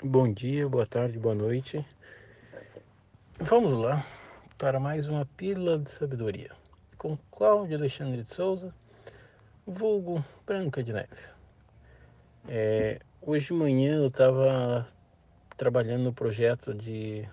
Bom 0.00 0.32
dia, 0.32 0.68
boa 0.68 0.86
tarde, 0.86 1.18
boa 1.18 1.34
noite. 1.34 1.84
Vamos 3.40 3.76
lá 3.76 4.06
para 4.56 4.78
mais 4.78 5.08
uma 5.08 5.26
pílula 5.36 5.76
de 5.76 5.90
sabedoria 5.90 6.52
com 6.96 7.18
Cláudio 7.32 7.76
Alexandre 7.76 8.22
de 8.22 8.32
Souza, 8.32 8.72
vulgo 9.66 10.24
Branca 10.46 10.84
de 10.84 10.92
Neve. 10.92 11.08
É, 12.46 13.00
hoje 13.20 13.46
de 13.46 13.54
manhã 13.54 13.96
eu 13.96 14.06
estava 14.06 14.86
trabalhando 15.56 16.04
no 16.04 16.12
projeto 16.12 16.72
de 16.72 17.28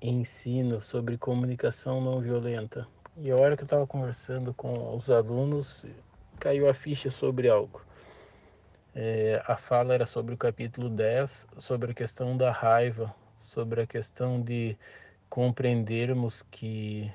ensino 0.00 0.80
sobre 0.80 1.18
comunicação 1.18 2.00
não 2.00 2.18
violenta 2.18 2.88
e 3.14 3.30
a 3.30 3.36
hora 3.36 3.58
que 3.58 3.64
eu 3.64 3.66
estava 3.66 3.86
conversando 3.86 4.54
com 4.54 4.96
os 4.96 5.10
alunos 5.10 5.84
caiu 6.40 6.66
a 6.66 6.72
ficha 6.72 7.10
sobre 7.10 7.50
algo. 7.50 7.82
É, 8.94 9.42
a 9.46 9.56
fala 9.56 9.94
era 9.94 10.06
sobre 10.06 10.34
o 10.34 10.38
capítulo 10.38 10.88
10, 10.88 11.46
sobre 11.58 11.92
a 11.92 11.94
questão 11.94 12.36
da 12.36 12.50
raiva, 12.50 13.14
sobre 13.38 13.82
a 13.82 13.86
questão 13.86 14.40
de 14.40 14.76
compreendermos 15.28 16.44
que, 16.50 17.10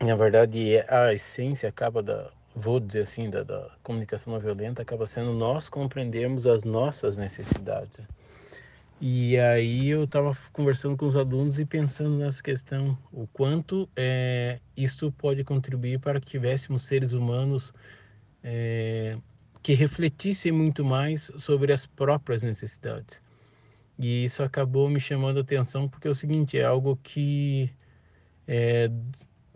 na 0.00 0.16
verdade, 0.16 0.74
é, 0.74 0.86
a 0.88 1.12
essência 1.12 1.68
acaba 1.68 2.02
da, 2.02 2.30
vou 2.54 2.80
dizer 2.80 3.02
assim, 3.02 3.30
da, 3.30 3.42
da 3.42 3.70
comunicação 3.82 4.32
não 4.32 4.40
violenta, 4.40 4.82
acaba 4.82 5.06
sendo 5.06 5.32
nós 5.32 5.68
compreendermos 5.68 6.46
as 6.46 6.64
nossas 6.64 7.16
necessidades. 7.16 8.00
E 9.00 9.38
aí 9.38 9.88
eu 9.88 10.04
estava 10.04 10.36
conversando 10.52 10.94
com 10.94 11.06
os 11.06 11.16
alunos 11.16 11.58
e 11.58 11.64
pensando 11.64 12.18
nessa 12.18 12.42
questão, 12.42 12.98
o 13.10 13.26
quanto 13.28 13.88
é, 13.96 14.58
isso 14.76 15.10
pode 15.12 15.42
contribuir 15.42 15.98
para 16.00 16.20
que 16.20 16.26
tivéssemos 16.26 16.82
seres 16.82 17.12
humanos 17.12 17.72
é, 18.44 19.16
que 19.62 19.74
refletissem 19.74 20.52
muito 20.52 20.84
mais 20.84 21.30
sobre 21.38 21.72
as 21.72 21.86
próprias 21.86 22.42
necessidades. 22.42 23.20
E 23.98 24.24
isso 24.24 24.42
acabou 24.42 24.88
me 24.88 24.98
chamando 24.98 25.38
a 25.38 25.40
atenção 25.42 25.88
porque 25.88 26.08
é 26.08 26.10
o 26.10 26.14
seguinte, 26.14 26.58
é 26.58 26.64
algo 26.64 26.98
que 27.02 27.70
é, 28.48 28.90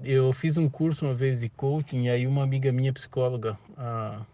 eu 0.03 0.33
fiz 0.33 0.56
um 0.59 0.69
curso 0.69 1.06
uma 1.06 1.15
vez 1.15 1.41
de 1.41 1.48
coaching 1.48 2.05
e 2.05 2.11
aí 2.11 2.27
uma 2.27 2.43
amiga 2.43 2.70
minha 2.70 2.93
psicóloga, 2.93 3.59
a, 3.77 4.25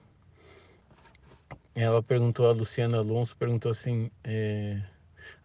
ela 1.74 2.02
perguntou 2.02 2.48
a 2.48 2.52
Luciana 2.52 2.98
Alonso, 2.98 3.36
perguntou 3.36 3.70
assim, 3.70 4.10
é, 4.24 4.82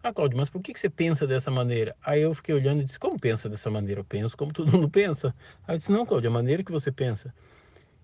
ah 0.02 0.12
Cláudio, 0.12 0.36
mas 0.36 0.50
por 0.50 0.60
que, 0.60 0.76
você 0.76 0.90
pensa 0.90 1.26
dessa 1.26 1.50
maneira? 1.50 1.94
Aí 2.04 2.22
eu 2.22 2.34
fiquei 2.34 2.54
olhando 2.54 2.82
e 2.82 2.84
disse, 2.84 2.98
como 2.98 3.18
pensa 3.18 3.48
dessa 3.48 3.70
maneira? 3.70 4.00
Eu 4.00 4.04
penso 4.04 4.36
como 4.36 4.52
todo 4.52 4.72
mundo 4.72 4.90
pensa. 4.90 5.34
Aí 5.66 5.76
eu 5.76 5.78
disse, 5.78 5.92
não 5.92 6.04
Cláudio, 6.04 6.30
a 6.30 6.32
maneira 6.32 6.64
que 6.64 6.72
você 6.72 6.90
pensa. 6.90 7.32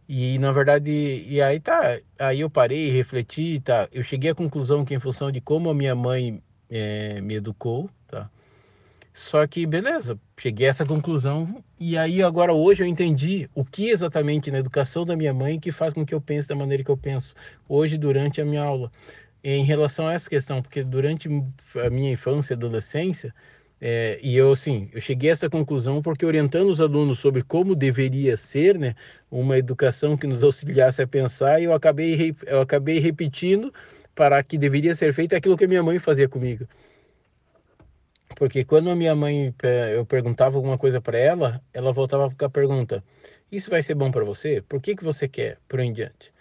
E 0.08 0.38
na 0.38 0.52
verdade, 0.52 0.90
e 0.90 1.40
aí 1.40 1.60
tá, 1.60 1.98
aí 2.18 2.40
eu 2.40 2.50
parei, 2.50 2.90
refleti, 2.90 3.60
tá, 3.60 3.88
eu 3.92 4.02
cheguei 4.02 4.30
à 4.30 4.34
conclusão 4.34 4.84
que 4.84 4.94
em 4.94 5.00
função 5.00 5.30
de 5.30 5.40
como 5.40 5.70
a 5.70 5.74
minha 5.74 5.94
mãe 5.94 6.42
é, 6.68 7.20
me 7.20 7.34
educou, 7.34 7.88
tá? 8.08 8.28
Só 9.14 9.46
que 9.46 9.66
beleza, 9.66 10.18
cheguei 10.38 10.66
a 10.66 10.70
essa 10.70 10.86
conclusão 10.86 11.62
e 11.78 11.98
aí 11.98 12.22
agora 12.22 12.52
hoje 12.52 12.82
eu 12.82 12.86
entendi 12.86 13.48
o 13.54 13.64
que 13.64 13.90
exatamente 13.90 14.50
na 14.50 14.58
educação 14.58 15.04
da 15.04 15.14
minha 15.14 15.34
mãe 15.34 15.60
que 15.60 15.70
faz 15.70 15.92
com 15.92 16.04
que 16.04 16.14
eu 16.14 16.20
pense 16.20 16.48
da 16.48 16.54
maneira 16.54 16.82
que 16.82 16.90
eu 16.90 16.96
penso 16.96 17.34
hoje 17.68 17.98
durante 17.98 18.40
a 18.40 18.44
minha 18.44 18.62
aula. 18.62 18.90
Em 19.44 19.64
relação 19.64 20.08
a 20.08 20.14
essa 20.14 20.30
questão, 20.30 20.62
porque 20.62 20.82
durante 20.82 21.28
a 21.84 21.90
minha 21.90 22.12
infância 22.12 22.54
e 22.54 22.56
adolescência, 22.56 23.34
é, 23.84 24.20
e 24.22 24.36
eu, 24.36 24.52
assim, 24.52 24.88
eu 24.92 25.00
cheguei 25.00 25.30
a 25.30 25.32
essa 25.32 25.50
conclusão 25.50 26.00
porque 26.00 26.24
orientando 26.24 26.68
os 26.68 26.80
alunos 26.80 27.18
sobre 27.18 27.42
como 27.42 27.74
deveria 27.74 28.36
ser, 28.36 28.78
né, 28.78 28.94
uma 29.28 29.58
educação 29.58 30.16
que 30.16 30.24
nos 30.24 30.44
auxiliasse 30.44 31.02
a 31.02 31.06
pensar, 31.06 31.60
eu 31.60 31.74
acabei, 31.74 32.32
eu 32.46 32.60
acabei 32.60 33.00
repetindo 33.00 33.74
para 34.14 34.40
que 34.44 34.56
deveria 34.56 34.94
ser 34.94 35.12
feito 35.12 35.34
aquilo 35.34 35.56
que 35.56 35.64
a 35.64 35.68
minha 35.68 35.82
mãe 35.82 35.98
fazia 35.98 36.28
comigo. 36.28 36.64
Porque 38.36 38.64
quando 38.64 38.88
a 38.88 38.94
minha 38.94 39.16
mãe, 39.16 39.52
eu 39.92 40.06
perguntava 40.06 40.56
alguma 40.56 40.78
coisa 40.78 41.00
para 41.00 41.18
ela, 41.18 41.60
ela 41.74 41.92
voltava 41.92 42.30
com 42.30 42.44
a 42.44 42.50
pergunta: 42.50 43.02
Isso 43.50 43.68
vai 43.68 43.82
ser 43.82 43.96
bom 43.96 44.12
para 44.12 44.24
você? 44.24 44.62
Por 44.62 44.80
que, 44.80 44.94
que 44.94 45.02
você 45.02 45.26
quer? 45.26 45.58
Por 45.68 45.80
em 45.80 45.92
diante. 45.92 46.32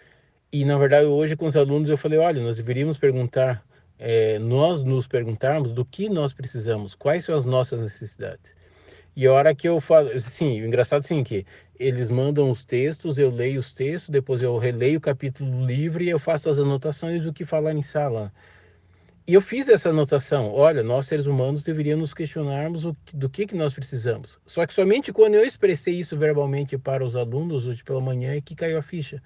E 0.52 0.64
na 0.64 0.78
verdade, 0.78 1.06
hoje 1.06 1.36
com 1.36 1.46
os 1.46 1.56
alunos 1.56 1.90
eu 1.90 1.96
falei: 1.96 2.20
Olha, 2.20 2.40
nós 2.40 2.56
deveríamos 2.56 2.98
perguntar 2.98 3.64
é, 4.04 4.36
nós 4.40 4.82
nos 4.82 5.06
perguntarmos 5.06 5.72
do 5.72 5.84
que 5.84 6.08
nós 6.08 6.32
precisamos, 6.32 6.92
quais 6.96 7.24
são 7.24 7.36
as 7.36 7.44
nossas 7.44 7.78
necessidades. 7.78 8.52
E 9.14 9.28
a 9.28 9.32
hora 9.32 9.54
que 9.54 9.68
eu 9.68 9.80
falo, 9.80 10.20
sim, 10.20 10.60
o 10.60 10.66
engraçado 10.66 11.04
sim 11.04 11.22
que 11.22 11.46
eles 11.78 12.10
mandam 12.10 12.50
os 12.50 12.64
textos, 12.64 13.16
eu 13.16 13.30
leio 13.30 13.60
os 13.60 13.72
textos, 13.72 14.08
depois 14.08 14.42
eu 14.42 14.58
releio 14.58 14.98
o 14.98 15.00
capítulo 15.00 15.64
livre 15.64 16.06
e 16.06 16.08
eu 16.08 16.18
faço 16.18 16.50
as 16.50 16.58
anotações 16.58 17.22
do 17.22 17.32
que 17.32 17.44
falar 17.44 17.74
em 17.74 17.82
sala. 17.82 18.32
E 19.24 19.34
eu 19.34 19.40
fiz 19.40 19.68
essa 19.68 19.90
anotação. 19.90 20.52
Olha, 20.52 20.82
nós 20.82 21.06
seres 21.06 21.26
humanos 21.26 21.62
deveríamos 21.62 22.00
nos 22.00 22.14
questionarmos 22.14 22.82
do 23.14 23.30
que, 23.30 23.46
que 23.46 23.54
nós 23.54 23.72
precisamos. 23.72 24.36
Só 24.44 24.66
que 24.66 24.74
somente 24.74 25.12
quando 25.12 25.36
eu 25.36 25.44
expressei 25.44 25.94
isso 25.94 26.16
verbalmente 26.16 26.76
para 26.76 27.04
os 27.04 27.14
alunos 27.14 27.68
hoje 27.68 27.84
pela 27.84 28.00
manhã 28.00 28.34
é 28.34 28.40
que 28.40 28.56
caiu 28.56 28.78
a 28.78 28.82
ficha 28.82 29.22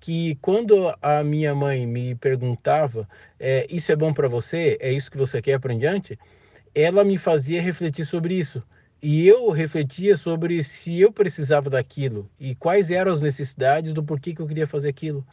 que 0.00 0.36
quando 0.36 0.94
a 1.00 1.22
minha 1.24 1.54
mãe 1.54 1.86
me 1.86 2.14
perguntava, 2.14 3.08
é, 3.38 3.66
isso 3.70 3.90
é 3.92 3.96
bom 3.96 4.12
para 4.12 4.28
você? 4.28 4.76
É 4.80 4.92
isso 4.92 5.10
que 5.10 5.16
você 5.16 5.40
quer 5.42 5.58
para 5.58 5.74
diante? 5.74 6.18
Ela 6.74 7.04
me 7.04 7.18
fazia 7.18 7.60
refletir 7.62 8.04
sobre 8.04 8.34
isso. 8.34 8.62
E 9.02 9.26
eu 9.26 9.50
refletia 9.50 10.16
sobre 10.16 10.62
se 10.64 11.00
eu 11.00 11.12
precisava 11.12 11.70
daquilo 11.70 12.30
e 12.40 12.54
quais 12.54 12.90
eram 12.90 13.12
as 13.12 13.22
necessidades 13.22 13.92
do 13.92 14.02
porquê 14.02 14.34
que 14.34 14.40
eu 14.40 14.46
queria 14.46 14.66
fazer 14.66 14.88
aquilo. 14.88 15.24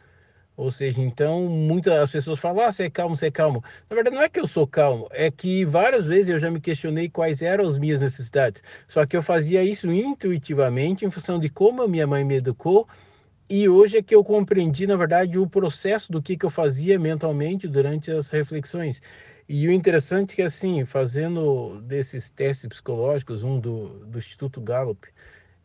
Ou 0.56 0.70
seja, 0.70 1.00
então 1.00 1.48
muitas 1.48 2.10
pessoas 2.10 2.38
falam, 2.38 2.64
ah, 2.64 2.70
você 2.70 2.84
é 2.84 2.90
calmo, 2.90 3.16
você 3.16 3.26
é 3.26 3.30
calmo. 3.30 3.64
Na 3.90 3.94
verdade, 3.96 4.14
não 4.14 4.22
é 4.22 4.28
que 4.28 4.38
eu 4.38 4.46
sou 4.46 4.66
calmo, 4.66 5.08
é 5.10 5.28
que 5.30 5.64
várias 5.64 6.06
vezes 6.06 6.28
eu 6.28 6.38
já 6.38 6.50
me 6.50 6.60
questionei 6.60 7.08
quais 7.08 7.42
eram 7.42 7.68
as 7.68 7.76
minhas 7.76 8.00
necessidades. 8.00 8.62
Só 8.86 9.04
que 9.04 9.16
eu 9.16 9.22
fazia 9.22 9.64
isso 9.64 9.90
intuitivamente 9.92 11.04
em 11.04 11.10
função 11.10 11.40
de 11.40 11.48
como 11.48 11.82
a 11.82 11.88
minha 11.88 12.06
mãe 12.06 12.24
me 12.24 12.36
educou 12.36 12.86
e 13.48 13.68
hoje 13.68 13.98
é 13.98 14.02
que 14.02 14.14
eu 14.14 14.24
compreendi, 14.24 14.86
na 14.86 14.96
verdade, 14.96 15.38
o 15.38 15.46
processo 15.46 16.10
do 16.10 16.22
que, 16.22 16.36
que 16.36 16.46
eu 16.46 16.50
fazia 16.50 16.98
mentalmente 16.98 17.68
durante 17.68 18.10
as 18.10 18.30
reflexões. 18.30 19.02
E 19.48 19.68
o 19.68 19.72
interessante 19.72 20.32
é 20.32 20.36
que, 20.36 20.42
assim, 20.42 20.84
fazendo 20.84 21.80
desses 21.82 22.30
testes 22.30 22.66
psicológicos, 22.68 23.42
um 23.42 23.60
do, 23.60 24.06
do 24.06 24.18
Instituto 24.18 24.60
Gallup, 24.60 25.06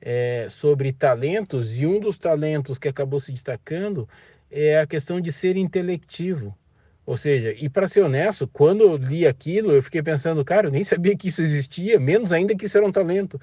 é, 0.02 0.48
sobre 0.50 0.92
talentos, 0.92 1.78
e 1.78 1.86
um 1.86 2.00
dos 2.00 2.18
talentos 2.18 2.78
que 2.78 2.88
acabou 2.88 3.20
se 3.20 3.32
destacando 3.32 4.08
é 4.52 4.80
a 4.80 4.88
questão 4.88 5.22
de 5.22 5.32
ser 5.32 5.56
intelectivo. 5.56 6.58
Ou 7.06 7.18
seja, 7.18 7.54
e 7.54 7.70
para 7.70 7.88
ser 7.88 8.02
honesto, 8.02 8.48
quando 8.48 8.84
eu 8.84 8.96
li 8.98 9.26
aquilo, 9.26 9.72
eu 9.72 9.82
fiquei 9.82 10.04
pensando, 10.04 10.46
cara, 10.46 10.68
eu 10.68 10.72
nem 10.72 10.84
sabia 10.84 11.18
que 11.18 11.30
isso 11.30 11.42
existia, 11.42 12.00
menos 12.00 12.32
ainda 12.32 12.56
que 12.56 12.66
isso 12.66 12.78
era 12.78 12.86
um 12.86 12.92
talento. 12.92 13.40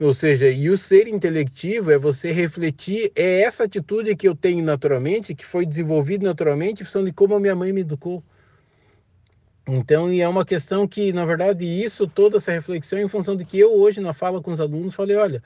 Ou 0.00 0.12
seja, 0.14 0.48
e 0.50 0.68
o 0.70 0.76
ser 0.76 1.06
intelectivo 1.08 1.90
é 1.90 1.98
você 1.98 2.30
refletir, 2.32 3.10
é 3.14 3.40
essa 3.42 3.64
atitude 3.64 4.14
que 4.16 4.28
eu 4.28 4.34
tenho 4.36 4.62
naturalmente, 4.64 5.34
que 5.34 5.44
foi 5.44 5.64
desenvolvida 5.66 6.24
naturalmente, 6.26 6.84
função 6.84 7.04
de 7.04 7.12
como 7.12 7.34
a 7.34 7.40
minha 7.40 7.54
mãe 7.56 7.72
me 7.72 7.80
educou. 7.82 8.22
Então, 9.68 10.12
e 10.12 10.20
é 10.20 10.28
uma 10.28 10.44
questão 10.44 10.86
que, 10.86 11.12
na 11.12 11.24
verdade, 11.24 11.64
isso, 11.64 12.06
toda 12.06 12.36
essa 12.36 12.52
reflexão, 12.52 13.00
em 13.00 13.08
função 13.08 13.36
de 13.36 13.44
que 13.44 13.58
eu 13.58 13.72
hoje, 13.74 14.00
na 14.00 14.12
fala 14.12 14.40
com 14.40 14.52
os 14.52 14.60
alunos, 14.60 14.94
falei: 14.94 15.16
olha, 15.16 15.42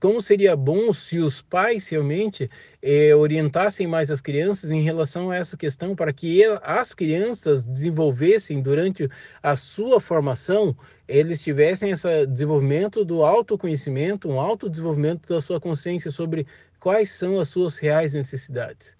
como 0.00 0.22
seria 0.22 0.56
bom 0.56 0.92
se 0.94 1.18
os 1.18 1.42
pais 1.42 1.86
realmente 1.88 2.50
eh, 2.82 3.14
orientassem 3.14 3.86
mais 3.86 4.10
as 4.10 4.20
crianças 4.20 4.70
em 4.70 4.82
relação 4.82 5.30
a 5.30 5.36
essa 5.36 5.58
questão, 5.58 5.94
para 5.94 6.10
que 6.12 6.42
as 6.62 6.94
crianças 6.94 7.66
desenvolvessem 7.66 8.62
durante 8.62 9.08
a 9.42 9.54
sua 9.56 10.00
formação, 10.00 10.74
eles 11.06 11.42
tivessem 11.42 11.90
esse 11.90 12.26
desenvolvimento 12.26 13.04
do 13.04 13.22
autoconhecimento, 13.22 14.28
um 14.28 14.40
autodesenvolvimento 14.40 15.28
da 15.28 15.42
sua 15.42 15.60
consciência 15.60 16.10
sobre 16.10 16.46
quais 16.78 17.10
são 17.12 17.38
as 17.38 17.48
suas 17.48 17.78
reais 17.78 18.14
necessidades 18.14 18.99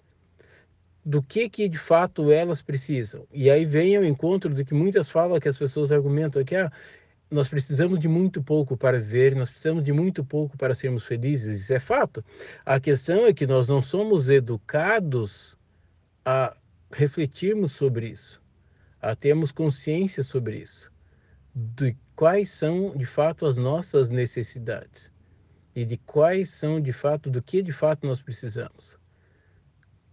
do 1.03 1.21
que 1.21 1.49
que 1.49 1.67
de 1.67 1.77
fato 1.77 2.31
elas 2.31 2.61
precisam. 2.61 3.27
E 3.33 3.49
aí 3.49 3.65
vem 3.65 3.95
ao 3.95 4.03
encontro 4.03 4.53
do 4.53 4.63
que 4.63 4.73
muitas 4.73 5.09
falam 5.09 5.39
que 5.39 5.49
as 5.49 5.57
pessoas 5.57 5.91
argumentam 5.91 6.43
que 6.43 6.55
ah, 6.55 6.71
nós 7.29 7.47
precisamos 7.47 7.99
de 7.99 8.07
muito 8.07 8.43
pouco 8.43 8.77
para 8.77 8.99
viver, 8.99 9.35
nós 9.35 9.49
precisamos 9.49 9.83
de 9.83 9.93
muito 9.93 10.23
pouco 10.23 10.57
para 10.57 10.75
sermos 10.75 11.05
felizes. 11.05 11.61
Isso 11.61 11.73
é 11.73 11.79
fato. 11.79 12.23
A 12.65 12.79
questão 12.79 13.25
é 13.25 13.33
que 13.33 13.47
nós 13.47 13.67
não 13.67 13.81
somos 13.81 14.29
educados 14.29 15.57
a 16.25 16.55
refletirmos 16.91 17.71
sobre 17.71 18.09
isso, 18.09 18.41
a 19.01 19.15
termos 19.15 19.51
consciência 19.51 20.23
sobre 20.23 20.57
isso, 20.57 20.91
de 21.55 21.95
quais 22.15 22.51
são 22.51 22.95
de 22.95 23.05
fato 23.05 23.45
as 23.45 23.57
nossas 23.57 24.09
necessidades 24.09 25.11
e 25.75 25.85
de 25.85 25.97
quais 25.97 26.49
são 26.49 26.81
de 26.81 26.91
fato 26.91 27.29
do 27.29 27.41
que 27.41 27.61
de 27.63 27.71
fato 27.71 28.05
nós 28.05 28.21
precisamos. 28.21 29.00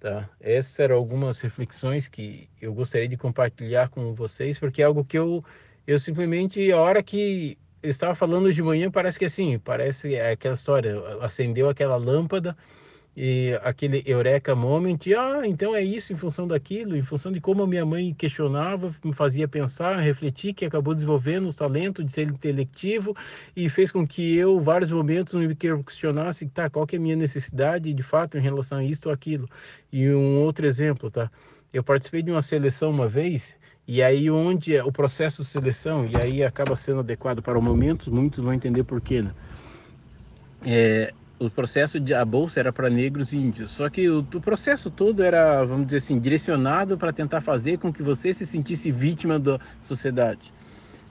Tá? 0.01 0.29
Essas 0.41 0.79
eram 0.79 0.97
algumas 0.97 1.41
reflexões 1.41 2.09
que 2.09 2.49
eu 2.61 2.73
gostaria 2.73 3.09
de 3.09 3.17
compartilhar 3.17 3.89
com 3.89 4.15
vocês, 4.15 4.59
porque 4.59 4.81
é 4.81 4.85
algo 4.85 5.05
que 5.05 5.19
eu, 5.19 5.45
eu 5.87 5.99
simplesmente, 5.99 6.71
a 6.71 6.81
hora 6.81 7.03
que 7.03 7.59
eu 7.83 7.91
estava 7.91 8.15
falando 8.15 8.53
de 8.53 8.63
manhã, 8.63 8.91
parece 8.91 9.19
que 9.19 9.25
assim, 9.25 9.59
parece 9.59 10.19
aquela 10.21 10.55
história, 10.55 10.95
acendeu 11.21 11.69
aquela 11.69 11.97
lâmpada 11.97 12.57
e 13.21 13.59
aquele 13.65 14.01
eureka 14.07 14.55
moment, 14.55 14.97
ah, 15.19 15.43
então 15.45 15.75
é 15.75 15.83
isso 15.83 16.13
em 16.13 16.17
função 16.17 16.47
daquilo, 16.47 16.97
em 16.97 17.03
função 17.03 17.33
de 17.33 17.41
como 17.41 17.65
a 17.65 17.67
minha 17.67 17.85
mãe 17.85 18.15
questionava, 18.15 18.95
me 19.05 19.13
fazia 19.13 19.49
pensar, 19.49 19.97
refletir, 19.99 20.55
que 20.55 20.65
acabou 20.65 20.95
desenvolvendo 20.95 21.49
o 21.49 21.53
talento 21.53 22.05
de 22.05 22.13
ser 22.13 22.29
intelectivo 22.29 23.17
e 23.57 23.69
fez 23.69 23.91
com 23.91 24.07
que 24.07 24.37
eu, 24.37 24.61
vários 24.61 24.93
momentos, 24.93 25.35
me 25.35 25.53
questionasse, 25.57 26.47
tá, 26.47 26.71
qual 26.71 26.87
que 26.87 26.95
é 26.95 26.99
a 27.01 27.03
minha 27.03 27.17
necessidade 27.17 27.93
de 27.93 28.03
fato 28.05 28.39
em 28.39 28.41
relação 28.41 28.79
a 28.79 28.85
isto 28.85 29.07
ou 29.07 29.13
aquilo. 29.13 29.49
E 29.93 30.09
um 30.11 30.37
outro 30.37 30.65
exemplo, 30.65 31.11
tá? 31.11 31.29
Eu 31.73 31.83
participei 31.83 32.23
de 32.23 32.31
uma 32.31 32.41
seleção 32.41 32.89
uma 32.89 33.09
vez 33.09 33.57
e 33.89 34.01
aí 34.01 34.31
onde 34.31 34.77
é 34.77 34.85
o 34.85 34.93
processo 34.93 35.43
de 35.43 35.49
seleção, 35.49 36.07
e 36.07 36.17
aí 36.17 36.45
acaba 36.45 36.77
sendo 36.77 37.01
adequado 37.01 37.43
para 37.43 37.59
o 37.59 37.63
momento, 37.63 38.15
muitos 38.15 38.45
vão 38.45 38.55
entender 38.55 38.85
por 38.85 39.01
quê, 39.01 39.23
né? 39.23 39.35
É, 40.65 41.13
o 41.39 41.49
processo 41.49 42.01
de 42.01 42.13
a 42.13 42.25
bolsa 42.25 42.59
era 42.59 42.73
para 42.73 42.91
negros 42.91 43.33
e 43.33 43.37
índios, 43.37 43.71
só 43.71 43.89
que 43.89 44.09
o, 44.09 44.21
o, 44.21 44.41
processo 44.41 44.91
todo 44.91 45.23
era, 45.23 45.65
vamos 45.65 45.87
dizer 45.87 45.99
assim, 45.99 46.19
direcionado 46.19 46.99
para 46.99 47.13
tentar 47.13 47.41
fazer 47.41 47.79
com 47.79 47.93
que 47.93 48.03
você 48.03 48.35
se 48.35 48.45
sentisse 48.45 48.91
vítima 48.91 49.39
da 49.39 49.61
sociedade. 49.87 50.53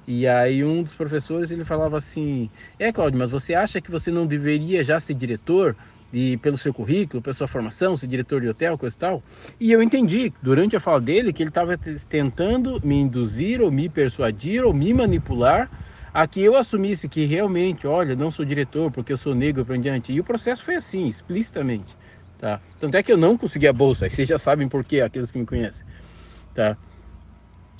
E 0.06 0.27
aí 0.27 0.63
um 0.63 0.83
dos 0.83 0.94
professores 0.94 1.51
ele 1.51 1.63
falava 1.63 1.97
assim: 1.97 2.50
"É, 2.79 2.91
Cláudio, 2.91 3.19
mas 3.19 3.29
você 3.29 3.53
acha 3.53 3.81
que 3.81 3.91
você 3.91 4.09
não 4.12 4.25
deveria 4.25 4.83
já 4.83 5.00
ser 5.00 5.13
diretor?" 5.13 5.75
E 6.12 6.38
pelo 6.38 6.57
seu 6.57 6.73
currículo, 6.73 7.21
pela 7.21 7.33
sua 7.33 7.50
formação, 7.50 7.97
ser 7.97 8.07
diretor 8.07 8.39
de 8.39 8.47
hotel, 8.47 8.77
coisa 8.77 8.95
e 8.95 9.00
tal. 9.00 9.23
E 9.59 9.73
eu 9.73 9.83
entendi 9.83 10.31
durante 10.41 10.73
a 10.73 10.80
fala 10.80 11.01
dele 11.01 11.33
que 11.33 11.44
ele 11.44 11.50
estava 11.50 11.77
tentando 12.07 12.80
me 12.81 12.95
induzir 12.95 13.62
ou 13.62 13.69
me 13.69 13.89
persuadir 13.89 14.63
ou 14.63 14.73
me 14.73 14.94
manipular 14.94 15.69
Aqui 16.18 16.42
eu 16.42 16.56
assumisse 16.58 17.08
que 17.08 17.25
realmente, 17.25 17.86
olha, 17.86 18.16
não 18.16 18.31
sou 18.31 18.44
diretor 18.44 18.90
porque 18.90 19.14
eu 19.14 19.18
sou 19.18 19.36
negro 19.36 19.64
para 19.64 19.78
diante. 19.78 20.12
E 20.12 20.19
o 20.19 20.24
processo 20.24 20.64
foi 20.64 20.74
assim, 20.74 21.06
explicitamente. 21.06 21.96
Tá? 22.40 22.60
Tanto 22.80 22.98
é 22.98 23.04
que 23.04 23.12
eu 23.12 23.18
não 23.18 23.38
consegui 23.38 23.68
a 23.68 23.72
bolsa, 23.72 24.08
e 24.08 24.10
vocês 24.10 24.28
já 24.28 24.40
sabem 24.40 24.68
por 24.68 24.84
quê, 24.84 25.02
aqueles 25.02 25.30
que 25.30 25.38
me 25.38 25.46
conhecem. 25.46 25.86
Tá? 26.56 26.75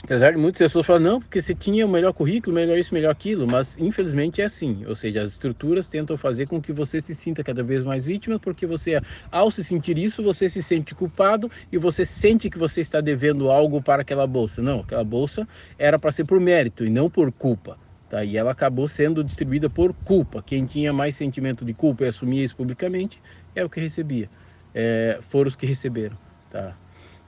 Apesar 0.04 0.34
de 0.34 0.38
muitas 0.38 0.60
pessoas 0.60 0.86
falarem, 0.86 1.08
não, 1.08 1.20
porque 1.20 1.42
você 1.42 1.56
tinha 1.56 1.84
o 1.84 1.90
melhor 1.90 2.14
currículo, 2.14 2.56
melhor 2.56 2.78
isso, 2.78 2.94
melhor 2.94 3.10
aquilo, 3.10 3.48
mas 3.48 3.76
infelizmente 3.80 4.40
é 4.40 4.46
assim. 4.46 4.86
Ou 4.86 4.94
seja, 4.94 5.24
as 5.24 5.32
estruturas 5.32 5.88
tentam 5.88 6.16
fazer 6.16 6.46
com 6.46 6.62
que 6.62 6.72
você 6.72 7.02
se 7.02 7.16
sinta 7.16 7.44
cada 7.44 7.64
vez 7.64 7.84
mais 7.84 8.06
vítima, 8.06 8.38
porque 8.38 8.68
você, 8.68 9.02
ao 9.32 9.50
se 9.50 9.64
sentir 9.64 9.98
isso, 9.98 10.22
você 10.22 10.48
se 10.48 10.62
sente 10.62 10.94
culpado 10.94 11.50
e 11.72 11.78
você 11.80 12.06
sente 12.06 12.52
que 12.52 12.60
você 12.60 12.82
está 12.82 13.02
devendo 13.02 13.50
algo 13.50 13.82
para 13.82 14.04
aquela 14.04 14.28
bolsa. 14.28 14.62
Não, 14.62 14.82
aquela 14.82 15.04
bolsa 15.04 15.48
era 15.80 15.98
para 15.98 16.12
ser 16.12 16.26
por 16.26 16.40
mérito 16.40 16.86
e 16.86 16.90
não 16.92 17.10
por 17.10 17.32
culpa. 17.32 17.80
Tá? 18.10 18.24
E 18.24 18.38
ela 18.38 18.52
acabou 18.52 18.88
sendo 18.88 19.24
distribuída 19.24 19.70
por 19.70 19.94
culpa. 19.94 20.42
Quem 20.42 20.66
tinha 20.66 20.94
mais 20.94 21.16
sentimento 21.16 21.66
de 21.66 21.74
culpa 21.74 22.06
e 22.06 22.08
assumia 22.08 22.44
isso 22.44 22.56
publicamente 22.56 23.22
é 23.56 23.64
o 23.64 23.70
que 23.70 23.80
recebia. 23.80 24.30
É, 24.74 25.20
foram 25.22 25.50
os 25.50 25.56
que 25.56 25.66
receberam. 25.66 26.18
Tá? 26.50 26.76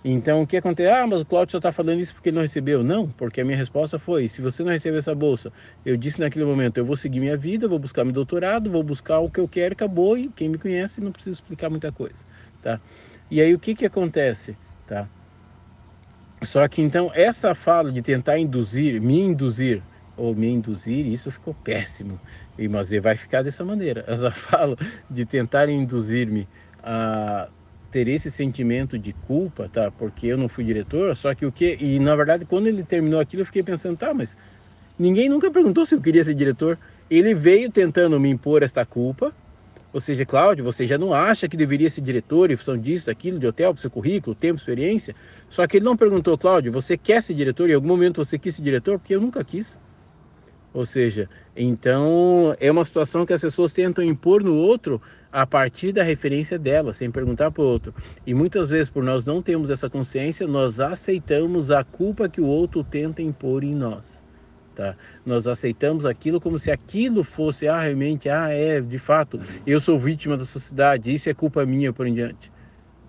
Então 0.04 0.42
o 0.42 0.48
que 0.48 0.56
acontece? 0.56 0.90
Ah, 0.90 1.06
mas 1.06 1.22
o 1.22 1.26
Cláudio 1.26 1.52
só 1.52 1.58
está 1.58 1.72
falando 1.74 2.00
isso 2.00 2.14
porque 2.14 2.30
ele 2.30 2.36
não 2.36 2.42
recebeu. 2.42 2.82
Não, 2.82 3.10
porque 3.10 3.42
a 3.42 3.46
minha 3.46 3.58
resposta 3.58 4.00
foi: 4.00 4.30
se 4.30 4.42
você 4.42 4.64
não 4.64 4.72
recebeu 4.72 5.00
essa 5.00 5.14
bolsa, 5.14 5.52
eu 5.86 5.98
disse 5.98 6.22
naquele 6.22 6.46
momento, 6.46 6.78
eu 6.78 6.86
vou 6.86 6.96
seguir 6.96 7.20
minha 7.20 7.36
vida, 7.36 7.68
vou 7.68 7.80
buscar 7.80 8.06
meu 8.06 8.14
doutorado, 8.14 8.72
vou 8.72 8.82
buscar 8.82 9.20
o 9.20 9.30
que 9.30 9.40
eu 9.40 9.48
quero, 9.48 9.74
acabou. 9.74 10.18
E 10.18 10.30
quem 10.30 10.48
me 10.48 10.58
conhece 10.58 11.02
não 11.02 11.12
precisa 11.12 11.34
explicar 11.34 11.70
muita 11.70 11.92
coisa. 11.92 12.20
Tá? 12.62 12.80
E 13.30 13.42
aí 13.42 13.54
o 13.54 13.60
que, 13.60 13.76
que 13.76 13.86
acontece? 13.86 14.58
Tá? 14.88 15.08
Só 16.44 16.66
que 16.70 16.82
então 16.82 17.12
essa 17.14 17.54
fala 17.54 17.92
de 17.92 18.02
tentar 18.02 18.40
induzir, 18.40 19.02
me 19.02 19.20
induzir 19.20 19.84
ou 20.20 20.36
me 20.36 20.48
induzir, 20.48 21.06
isso 21.08 21.32
ficou 21.32 21.56
péssimo. 21.64 22.20
E 22.58 22.68
mas 22.68 22.92
vai 22.92 23.16
ficar 23.16 23.42
dessa 23.44 23.64
maneira. 23.64 24.04
Ela 24.08 24.32
fala 24.32 24.76
de 25.10 25.26
tentar 25.26 25.70
induzir-me 25.70 26.48
a 26.84 27.50
ter 27.92 28.08
esse 28.08 28.30
sentimento 28.32 29.00
de 29.00 29.14
culpa, 29.14 29.70
tá? 29.70 29.92
Porque 29.92 30.28
eu 30.28 30.38
não 30.38 30.50
fui 30.50 30.64
diretor, 30.64 31.16
só 31.16 31.34
que 31.34 31.46
o 31.46 31.52
que 31.52 31.78
e 31.80 32.00
na 32.00 32.16
verdade 32.16 32.46
quando 32.46 32.68
ele 32.68 32.84
terminou 32.84 33.20
aquilo 33.20 33.42
eu 33.42 33.46
fiquei 33.46 33.64
pensando, 33.64 33.98
tá, 33.98 34.14
mas 34.14 34.36
ninguém 34.98 35.30
nunca 35.30 35.52
perguntou 35.52 35.86
se 35.86 35.96
eu 35.96 36.02
queria 36.02 36.24
ser 36.24 36.36
diretor. 36.36 36.80
Ele 37.10 37.34
veio 37.34 37.72
tentando 37.72 38.20
me 38.20 38.30
impor 38.30 38.64
esta 38.64 38.86
culpa. 38.86 39.34
Ou 39.92 40.00
seja, 40.02 40.26
Cláudio, 40.26 40.64
você 40.64 40.86
já 40.86 40.98
não 41.00 41.14
acha 41.14 41.50
que 41.50 41.58
deveria 41.58 41.90
ser 41.90 42.02
diretor 42.02 42.52
em 42.52 42.56
função 42.58 42.78
disso, 42.78 43.08
daquilo, 43.08 43.40
de 43.40 43.48
hotel, 43.48 43.74
para 43.74 43.82
seu 43.82 43.90
currículo, 43.92 44.36
tempo, 44.36 44.60
experiência? 44.60 45.16
Só 45.50 45.66
que 45.68 45.78
ele 45.78 45.86
não 45.86 45.98
perguntou, 45.98 46.38
Cláudio, 46.38 46.72
você 46.72 46.98
quer 46.98 47.24
ser 47.24 47.34
diretor? 47.34 47.70
Em 47.70 47.74
algum 47.74 47.88
momento 47.88 48.24
você 48.24 48.38
quis 48.38 48.56
ser 48.56 48.62
diretor? 48.62 49.00
Porque 49.00 49.16
eu 49.16 49.22
nunca 49.22 49.44
quis. 49.44 49.80
Ou 50.74 50.86
seja, 50.86 51.30
então 51.56 52.56
é 52.60 52.72
uma 52.72 52.86
situação 52.86 53.26
que 53.26 53.34
as 53.34 53.42
pessoas 53.42 53.74
tentam 53.74 54.04
impor 54.04 54.44
no 54.44 54.56
outro 54.56 55.02
a 55.32 55.46
partir 55.46 55.92
da 55.92 56.04
referência 56.04 56.58
dela, 56.58 56.94
sem 56.94 57.12
perguntar 57.12 57.52
para 57.52 57.64
o 57.64 57.66
outro. 57.66 57.94
E 58.26 58.34
muitas 58.34 58.70
vezes, 58.70 58.90
por 58.90 59.04
nós 59.04 59.26
não 59.26 59.42
termos 59.42 59.70
essa 59.70 59.90
consciência, 59.90 60.48
nós 60.48 60.80
aceitamos 60.80 61.72
a 61.72 61.84
culpa 61.84 62.30
que 62.30 62.42
o 62.42 62.46
outro 62.46 62.84
tenta 62.84 63.22
impor 63.22 63.64
em 63.64 63.76
nós. 63.76 64.24
Tá? 64.76 64.96
Nós 65.26 65.46
aceitamos 65.46 66.06
aquilo 66.06 66.40
como 66.40 66.58
se 66.58 66.72
aquilo 66.72 67.24
fosse, 67.24 67.68
ah, 67.68 67.82
realmente, 67.82 68.30
ah, 68.30 68.50
é, 68.50 68.80
de 68.80 68.98
fato, 68.98 69.40
eu 69.68 69.80
sou 69.80 70.00
vítima 70.00 70.38
da 70.38 70.46
sociedade, 70.46 71.14
isso 71.14 71.30
é 71.30 71.34
culpa 71.34 71.66
minha 71.66 71.92
por 71.92 72.08
em 72.08 72.14
diante. 72.14 72.52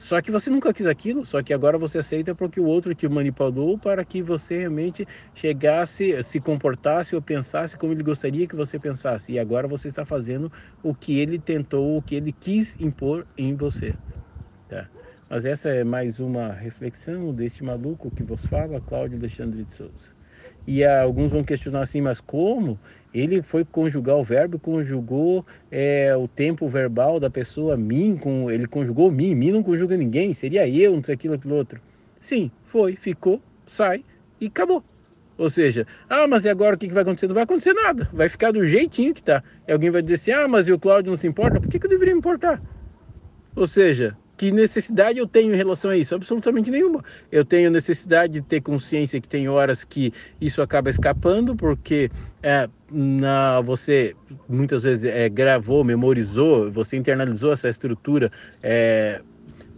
Só 0.00 0.22
que 0.22 0.30
você 0.30 0.48
nunca 0.48 0.72
quis 0.72 0.86
aquilo, 0.86 1.26
só 1.26 1.42
que 1.42 1.52
agora 1.52 1.76
você 1.78 1.98
aceita 1.98 2.34
porque 2.34 2.58
o 2.58 2.64
outro 2.64 2.94
te 2.94 3.06
manipulou 3.06 3.78
para 3.78 4.02
que 4.04 4.22
você 4.22 4.58
realmente 4.60 5.06
chegasse, 5.34 6.24
se 6.24 6.40
comportasse 6.40 7.14
ou 7.14 7.20
pensasse 7.22 7.76
como 7.76 7.92
ele 7.92 8.02
gostaria 8.02 8.48
que 8.48 8.56
você 8.56 8.80
pensasse. 8.80 9.32
E 9.32 9.38
agora 9.38 9.68
você 9.68 9.88
está 9.88 10.06
fazendo 10.06 10.50
o 10.82 10.94
que 10.94 11.18
ele 11.18 11.38
tentou, 11.38 11.98
o 11.98 12.02
que 12.02 12.14
ele 12.14 12.32
quis 12.32 12.74
impor 12.80 13.28
em 13.36 13.54
você. 13.54 13.98
Tá? 14.68 14.90
Mas 15.28 15.44
essa 15.46 15.70
é 15.70 15.84
mais 15.84 16.20
uma 16.20 16.52
reflexão 16.52 17.34
deste 17.34 17.64
maluco 17.64 18.12
que 18.12 18.24
vos 18.24 18.46
fala, 18.46 18.80
Cláudio 18.82 19.18
Alexandre 19.18 19.64
de 19.64 19.72
Souza. 19.74 20.19
E 20.66 20.84
alguns 20.84 21.30
vão 21.30 21.42
questionar 21.42 21.82
assim, 21.82 22.00
mas 22.00 22.20
como? 22.20 22.78
Ele 23.12 23.42
foi 23.42 23.64
conjugar 23.64 24.16
o 24.16 24.22
verbo, 24.22 24.58
conjugou 24.58 25.44
é, 25.70 26.14
o 26.16 26.28
tempo 26.28 26.68
verbal 26.68 27.18
da 27.18 27.28
pessoa 27.28 27.76
mim, 27.76 28.16
com, 28.16 28.50
ele 28.50 28.66
conjugou 28.66 29.10
mim, 29.10 29.34
mim 29.34 29.50
não 29.50 29.62
conjuga 29.62 29.96
ninguém, 29.96 30.32
seria 30.32 30.68
eu, 30.68 30.94
não 30.94 31.02
sei 31.02 31.14
aquilo, 31.14 31.34
aquilo 31.34 31.56
outro. 31.56 31.80
Sim, 32.20 32.50
foi, 32.66 32.94
ficou, 32.94 33.42
sai 33.66 34.04
e 34.40 34.46
acabou. 34.46 34.84
Ou 35.36 35.48
seja, 35.48 35.86
ah, 36.08 36.26
mas 36.28 36.44
e 36.44 36.50
agora 36.50 36.76
o 36.76 36.78
que 36.78 36.86
vai 36.88 37.02
acontecer? 37.02 37.26
Não 37.26 37.34
vai 37.34 37.44
acontecer 37.44 37.72
nada, 37.72 38.08
vai 38.12 38.28
ficar 38.28 38.52
do 38.52 38.66
jeitinho 38.66 39.14
que 39.14 39.22
tá. 39.22 39.42
E 39.66 39.72
alguém 39.72 39.90
vai 39.90 40.02
dizer 40.02 40.14
assim, 40.14 40.32
ah, 40.32 40.46
mas 40.46 40.68
e 40.68 40.72
o 40.72 40.78
Cláudio 40.78 41.10
não 41.10 41.16
se 41.16 41.26
importa? 41.26 41.58
Por 41.58 41.68
que, 41.68 41.78
que 41.78 41.86
eu 41.86 41.90
deveria 41.90 42.14
me 42.14 42.18
importar? 42.18 42.62
Ou 43.56 43.66
seja, 43.66 44.16
que 44.40 44.50
necessidade 44.50 45.18
eu 45.18 45.26
tenho 45.26 45.52
em 45.52 45.56
relação 45.56 45.90
a 45.90 45.96
isso? 45.98 46.14
Absolutamente 46.14 46.70
nenhuma. 46.70 47.04
Eu 47.30 47.44
tenho 47.44 47.70
necessidade 47.70 48.32
de 48.32 48.40
ter 48.40 48.62
consciência 48.62 49.20
que 49.20 49.28
tem 49.28 49.50
horas 49.50 49.84
que 49.84 50.14
isso 50.40 50.62
acaba 50.62 50.88
escapando, 50.88 51.54
porque 51.54 52.10
é, 52.42 52.66
na, 52.90 53.60
você 53.60 54.16
muitas 54.48 54.82
vezes 54.82 55.04
é, 55.04 55.28
gravou, 55.28 55.84
memorizou, 55.84 56.70
você 56.70 56.96
internalizou 56.96 57.52
essa 57.52 57.68
estrutura 57.68 58.32
é, 58.62 59.20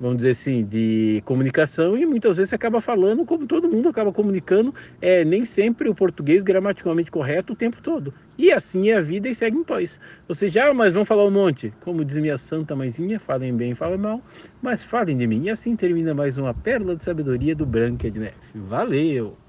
vamos 0.03 0.17
dizer 0.17 0.31
assim, 0.31 0.65
de 0.65 1.23
comunicação 1.25 1.97
e 1.97 2.05
muitas 2.05 2.37
vezes 2.37 2.51
você 2.51 2.57
acaba 2.57 2.81
falando 2.81 3.25
como 3.25 3.47
todo 3.47 3.69
mundo 3.69 3.89
acaba 3.89 4.13
comunicando, 4.13 4.75
é, 5.01 5.25
nem 5.25 5.45
sempre 5.45 5.89
o 5.89 5.95
português 5.95 6.43
gramaticalmente 6.43 7.09
correto 7.09 7.53
o 7.53 7.57
tempo 7.57 7.81
todo. 7.81 8.13
E 8.37 8.51
assim 8.51 8.91
é 8.91 8.97
a 8.97 9.01
vida 9.01 9.29
e 9.29 9.35
segue 9.35 9.57
em 9.57 9.63
paz. 9.63 10.01
Seja, 10.31 10.71
ah, 10.71 10.75
mas 10.75 10.93
vão 10.93 11.05
falar 11.05 11.25
um 11.25 11.31
monte. 11.31 11.73
Como 11.81 12.05
diz 12.05 12.17
minha 12.17 12.37
santa 12.37 12.75
mãezinha, 12.75 13.21
falem 13.21 13.57
bem, 13.57 13.77
falem 13.77 13.99
mal, 13.99 14.21
mas 14.61 14.83
falem 14.83 15.17
de 15.17 15.27
mim. 15.27 15.45
E 15.45 15.51
assim 15.51 15.77
termina 15.77 16.13
mais 16.13 16.37
uma 16.37 16.53
pérola 16.53 16.97
de 16.97 17.05
sabedoria 17.05 17.55
do 17.55 17.65
Branca 17.65 18.11
de 18.11 18.19
Neve. 18.19 18.35
Valeu! 18.55 19.42